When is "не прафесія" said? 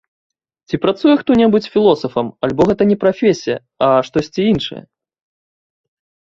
2.93-3.57